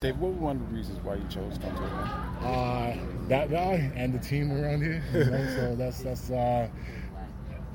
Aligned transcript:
Dave, 0.00 0.16
what 0.20 0.30
was 0.30 0.38
one 0.38 0.56
of 0.58 0.68
the 0.68 0.76
reasons 0.76 1.04
why 1.04 1.16
you 1.16 1.24
chose 1.28 1.54
to 1.54 1.60
come 1.60 1.74
to 1.74 2.46
Uh, 2.46 2.96
that 3.26 3.50
guy 3.50 3.90
and 3.96 4.14
the 4.14 4.18
team 4.20 4.52
around 4.52 4.80
here. 4.80 5.02
You 5.12 5.24
know, 5.24 5.44
so 5.56 5.74
that's 5.76 6.02
that's 6.02 6.30
uh, 6.30 6.68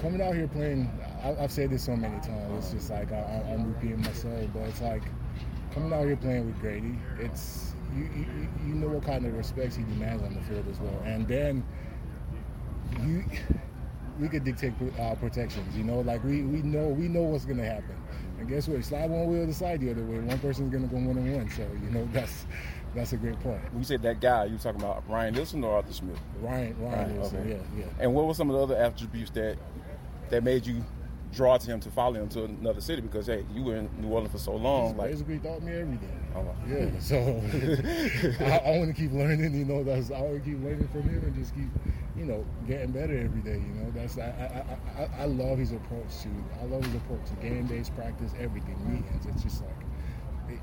coming 0.00 0.20
out 0.20 0.34
here 0.34 0.48
playing. 0.48 0.90
I, 1.22 1.40
have 1.40 1.52
said 1.52 1.70
this 1.70 1.84
so 1.84 1.94
many 1.94 2.18
times. 2.18 2.64
It's 2.64 2.72
just 2.72 2.90
like 2.90 3.12
I, 3.12 3.44
am 3.46 3.72
repeating 3.72 4.00
myself, 4.00 4.50
but 4.52 4.62
it's 4.62 4.80
like 4.80 5.04
coming 5.72 5.92
out 5.92 6.06
here 6.06 6.16
playing 6.16 6.46
with 6.46 6.58
Grady. 6.58 6.98
It's 7.20 7.76
you, 7.94 8.10
you, 8.12 8.48
you 8.66 8.74
know 8.74 8.88
what 8.88 9.04
kind 9.04 9.24
of 9.24 9.34
respect 9.34 9.76
he 9.76 9.84
demands 9.84 10.24
on 10.24 10.34
the 10.34 10.40
field 10.40 10.66
as 10.68 10.80
well, 10.80 11.00
and 11.04 11.28
then 11.28 11.64
you 13.00 13.22
we 14.18 14.28
could 14.28 14.44
dictate 14.44 14.72
uh, 14.98 15.14
protections. 15.14 15.76
You 15.76 15.84
know, 15.84 16.00
like 16.00 16.22
we, 16.24 16.42
we 16.42 16.62
know 16.62 16.88
we 16.88 17.08
know 17.08 17.22
what's 17.22 17.44
gonna 17.44 17.64
happen. 17.64 17.96
And 18.38 18.48
guess 18.48 18.68
what? 18.68 18.84
Slide 18.84 19.10
one 19.10 19.26
wheel, 19.26 19.52
slide 19.52 19.80
the 19.80 19.90
other 19.90 20.04
way. 20.04 20.18
One 20.20 20.38
person's 20.38 20.72
gonna 20.72 20.86
go 20.86 20.96
one 20.96 21.16
and 21.16 21.36
one. 21.36 21.50
So 21.50 21.66
you 21.82 21.90
know 21.90 22.08
that's 22.12 22.46
that's 22.94 23.12
a 23.12 23.16
great 23.16 23.38
point. 23.40 23.62
When 23.72 23.78
you 23.78 23.84
said 23.84 24.02
that 24.02 24.20
guy, 24.20 24.46
you 24.46 24.52
were 24.52 24.58
talking 24.58 24.80
about 24.80 25.08
Ryan 25.08 25.34
Nielsen 25.34 25.64
or 25.64 25.76
Arthur 25.76 25.92
Smith? 25.92 26.18
Ryan 26.40 26.76
Ryan, 26.80 26.92
Ryan 26.92 27.14
Nielsen. 27.14 27.40
Okay. 27.40 27.50
Yeah, 27.50 27.80
yeah. 27.80 27.84
And 28.00 28.14
what 28.14 28.26
were 28.26 28.34
some 28.34 28.50
of 28.50 28.56
the 28.56 28.62
other 28.62 28.76
attributes 28.76 29.30
that 29.32 29.56
that 30.30 30.44
made 30.44 30.66
you 30.66 30.84
draw 31.32 31.58
to 31.58 31.66
him 31.66 31.80
to 31.80 31.90
follow 31.90 32.14
him 32.14 32.28
to 32.28 32.44
another 32.44 32.80
city 32.80 33.02
because 33.02 33.26
hey, 33.26 33.44
you 33.54 33.62
were 33.62 33.76
in 33.76 33.90
New 34.00 34.08
Orleans 34.08 34.32
for 34.32 34.38
so 34.38 34.56
long. 34.56 34.88
He's 34.88 34.96
like 34.96 35.10
basically 35.10 35.38
taught 35.38 35.62
me 35.62 35.72
everything. 35.72 36.26
Oh, 36.34 36.54
yeah. 36.68 36.90
So 37.00 37.16
I, 38.44 38.58
I 38.58 38.78
want 38.78 38.94
to 38.94 39.00
keep 39.00 39.12
learning. 39.12 39.54
You 39.54 39.64
know, 39.64 39.84
that's 39.84 40.10
I 40.10 40.20
want 40.20 40.42
to 40.42 40.50
keep 40.50 40.62
learning 40.62 40.88
from 40.88 41.02
him 41.02 41.22
and 41.24 41.34
just 41.34 41.54
keep, 41.54 41.68
you 42.18 42.26
know, 42.26 42.44
getting 42.66 42.90
better 42.92 43.16
every 43.16 43.40
day. 43.40 43.62
You 43.64 43.74
know, 43.80 43.90
that's 43.94 44.18
I 44.18 44.76
I, 44.98 45.02
I, 45.02 45.22
I 45.22 45.24
love 45.26 45.58
his 45.58 45.72
approach 45.72 46.10
to 46.22 46.28
I 46.60 46.64
love 46.66 46.84
his 46.84 46.94
approach 46.94 47.24
to 47.30 47.34
game 47.36 47.66
days, 47.66 47.90
practice, 47.90 48.32
everything, 48.38 48.76
meetings. 48.90 49.26
It's 49.26 49.42
just 49.42 49.62
like. 49.62 50.60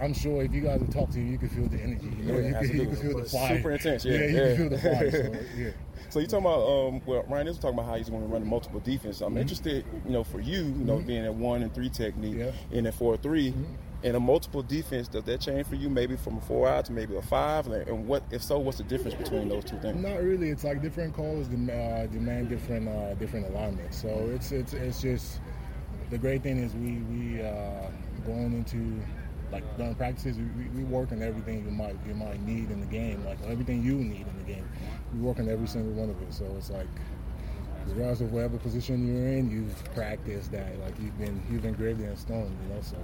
I'm 0.00 0.14
sure 0.14 0.42
if 0.42 0.52
you 0.52 0.62
guys 0.62 0.80
would 0.80 0.92
talk 0.92 1.10
to 1.10 1.18
him, 1.18 1.32
you 1.32 1.38
could 1.38 1.50
feel 1.50 1.66
the 1.66 1.80
energy. 1.80 2.10
You 2.18 2.24
know, 2.24 2.38
yeah, 2.38 2.60
you, 2.62 2.68
can, 2.68 2.78
you 2.78 2.86
can 2.86 2.96
feel 2.96 3.18
the 3.18 3.24
fire. 3.24 3.56
Super 3.56 3.70
intense, 3.72 4.04
yeah. 4.04 4.14
Yeah, 4.14 4.26
you 4.26 4.36
yeah. 4.36 4.56
feel 4.56 4.68
the 4.68 4.78
fire. 4.78 5.10
So, 5.10 5.40
yeah. 5.56 5.70
So 6.10 6.20
you 6.20 6.26
talking 6.26 6.46
about 6.46 6.66
um, 6.66 7.02
well, 7.04 7.24
Ryan 7.28 7.48
is 7.48 7.58
talking 7.58 7.78
about 7.78 7.90
how 7.90 7.96
he's 7.96 8.08
going 8.08 8.22
to 8.22 8.28
run 8.28 8.42
a 8.42 8.46
multiple 8.46 8.80
defense. 8.80 9.20
I'm 9.20 9.30
mm-hmm. 9.30 9.38
interested, 9.38 9.84
you 10.06 10.12
know, 10.12 10.24
for 10.24 10.40
you, 10.40 10.60
you 10.60 10.84
know, 10.84 10.96
mm-hmm. 10.96 11.06
being 11.06 11.24
at 11.24 11.34
one 11.34 11.62
and 11.62 11.74
three 11.74 11.90
technique 11.90 12.36
yeah. 12.36 12.52
and 12.72 12.86
at 12.86 12.94
four 12.94 13.16
3 13.18 13.50
mm-hmm. 13.50 13.64
and 14.04 14.16
a 14.16 14.20
multiple 14.20 14.62
defense. 14.62 15.08
Does 15.08 15.24
that 15.24 15.40
change 15.42 15.66
for 15.66 15.74
you? 15.74 15.90
Maybe 15.90 16.16
from 16.16 16.38
a 16.38 16.40
four 16.40 16.66
out 16.66 16.86
to 16.86 16.92
maybe 16.92 17.14
a 17.16 17.22
five, 17.22 17.66
and 17.66 18.06
what 18.06 18.22
if 18.30 18.42
so? 18.42 18.58
What's 18.58 18.78
the 18.78 18.84
difference 18.84 19.16
between 19.16 19.48
those 19.48 19.64
two 19.64 19.78
things? 19.80 20.02
Not 20.02 20.22
really. 20.22 20.48
It's 20.48 20.64
like 20.64 20.80
different 20.80 21.14
calls 21.14 21.48
uh, 21.48 22.06
demand 22.10 22.48
different 22.48 22.88
uh, 22.88 23.14
different 23.14 23.46
alignments. 23.48 24.00
So 24.00 24.08
it's 24.34 24.50
it's 24.50 24.72
it's 24.72 25.02
just 25.02 25.40
the 26.10 26.16
great 26.16 26.42
thing 26.42 26.58
is 26.58 26.74
we 26.74 26.92
we 27.14 27.42
uh, 27.42 27.90
going 28.24 28.54
into 28.54 28.98
like 29.50 29.64
during 29.76 29.94
practices, 29.94 30.36
we, 30.38 30.64
we 30.68 30.84
work 30.84 31.12
on 31.12 31.22
everything 31.22 31.64
you 31.64 31.70
might 31.70 31.96
you 32.06 32.14
might 32.14 32.40
need 32.42 32.70
in 32.70 32.80
the 32.80 32.86
game, 32.86 33.24
like 33.24 33.38
everything 33.46 33.82
you 33.82 33.94
need 33.94 34.26
in 34.26 34.38
the 34.38 34.44
game. 34.44 34.68
We 35.14 35.20
work 35.20 35.38
on 35.38 35.48
every 35.48 35.66
single 35.66 35.92
one 35.92 36.10
of 36.10 36.20
it. 36.22 36.32
So 36.32 36.44
it's 36.56 36.70
like, 36.70 36.86
regardless 37.86 38.20
of 38.20 38.32
whatever 38.32 38.58
position 38.58 39.06
you're 39.06 39.28
in, 39.28 39.50
you've 39.50 39.94
practiced 39.94 40.52
that. 40.52 40.78
Like 40.80 40.98
you've 41.00 41.18
been 41.18 41.42
you've 41.50 41.62
been 41.62 41.74
gravely 41.74 42.04
in 42.04 42.16
stone, 42.16 42.56
you 42.62 42.74
know. 42.74 42.80
So. 42.82 42.96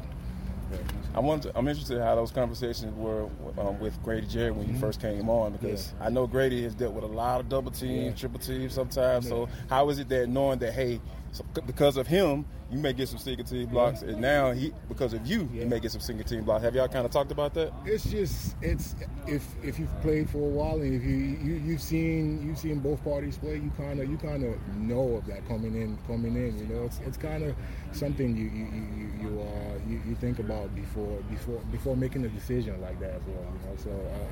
Yeah. 0.72 0.78
I 1.14 1.20
want 1.20 1.42
to, 1.42 1.52
I'm 1.54 1.68
interested 1.68 1.98
in 1.98 2.02
how 2.02 2.14
those 2.14 2.32
conversations 2.32 2.96
were 2.96 3.28
um, 3.58 3.78
with 3.80 4.02
Grady 4.02 4.26
Jarrett 4.26 4.54
when 4.54 4.64
mm-hmm. 4.64 4.74
you 4.74 4.80
first 4.80 4.98
came 4.98 5.28
on 5.28 5.52
because 5.52 5.92
yeah. 6.00 6.06
I 6.06 6.08
know 6.08 6.26
Grady 6.26 6.62
has 6.62 6.74
dealt 6.74 6.94
with 6.94 7.04
a 7.04 7.08
lot 7.08 7.40
of 7.40 7.50
double 7.50 7.70
teams, 7.70 8.04
yeah. 8.06 8.12
triple 8.12 8.40
teams 8.40 8.72
sometimes. 8.72 9.28
So 9.28 9.46
how 9.68 9.90
is 9.90 9.98
it 9.98 10.08
that 10.08 10.30
knowing 10.30 10.58
that 10.60 10.72
hey, 10.72 11.02
so 11.34 11.44
because 11.66 11.96
of 11.96 12.06
him, 12.06 12.44
you 12.70 12.78
may 12.78 12.92
get 12.92 13.08
some 13.08 13.18
single 13.18 13.44
team 13.44 13.66
blocks, 13.66 14.02
and 14.02 14.20
now 14.20 14.52
he 14.52 14.72
because 14.88 15.12
of 15.14 15.26
you, 15.26 15.48
yeah. 15.52 15.62
you 15.62 15.66
may 15.66 15.80
get 15.80 15.90
some 15.90 16.00
single 16.00 16.24
team 16.24 16.44
blocks. 16.44 16.62
Have 16.62 16.76
y'all 16.76 16.86
kind 16.86 17.04
of 17.04 17.10
talked 17.10 17.32
about 17.32 17.54
that? 17.54 17.72
It's 17.84 18.04
just 18.04 18.54
it's 18.62 18.94
if 19.26 19.44
if 19.60 19.80
you've 19.80 20.00
played 20.00 20.30
for 20.30 20.38
a 20.38 20.48
while 20.48 20.80
and 20.80 20.94
if 20.94 21.02
you, 21.02 21.16
you 21.16 21.54
you've 21.56 21.82
seen 21.82 22.40
you've 22.46 22.58
seen 22.58 22.78
both 22.78 23.02
parties 23.02 23.36
play, 23.36 23.56
you 23.56 23.72
kind 23.76 23.98
of 23.98 24.08
you 24.08 24.16
kind 24.16 24.44
of 24.44 24.54
know 24.76 25.16
of 25.16 25.26
that 25.26 25.44
coming 25.48 25.74
in 25.74 25.98
coming 26.06 26.36
in. 26.36 26.56
You 26.56 26.72
know, 26.72 26.84
it's 26.84 27.00
it's 27.04 27.16
kind 27.16 27.42
of 27.42 27.56
something 27.90 28.36
you 28.36 28.44
you 28.44 28.68
you 28.96 29.28
you, 29.28 29.40
uh, 29.40 29.73
you, 29.88 30.00
you 30.06 30.14
think 30.14 30.38
about 30.38 30.74
before 30.74 31.18
before 31.30 31.60
before 31.70 31.96
making 31.96 32.24
a 32.24 32.28
decision 32.28 32.80
like 32.80 32.98
that 33.00 33.14
as 33.14 33.22
well. 33.26 33.44
You 33.44 33.68
know, 33.68 33.76
so. 33.76 33.90
Uh, 33.90 34.26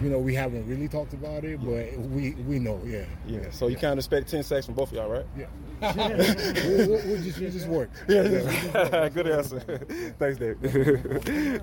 you 0.00 0.08
know, 0.08 0.18
we 0.18 0.34
haven't 0.34 0.66
really 0.66 0.88
talked 0.88 1.12
about 1.12 1.44
it, 1.44 1.60
but 1.62 1.98
we 1.98 2.30
we 2.48 2.58
know, 2.58 2.80
yeah. 2.84 3.04
Yeah. 3.26 3.50
So 3.50 3.68
you 3.68 3.76
kind 3.76 3.92
of 3.92 3.98
expect 3.98 4.30
ten 4.30 4.42
sacks 4.42 4.64
from 4.64 4.74
both 4.74 4.90
of 4.90 4.96
y'all, 4.96 5.10
right? 5.10 5.26
Yeah. 5.36 5.46
we'll, 5.96 6.88
we'll, 6.88 7.06
we'll, 7.06 7.22
just, 7.22 7.38
we'll 7.40 7.50
just 7.50 7.66
work. 7.66 7.90
Yeah. 8.08 8.22
yeah. 8.22 9.08
Good 9.14 9.26
answer. 9.26 9.60
Thanks, 10.18 10.38
Dave. 10.38 10.62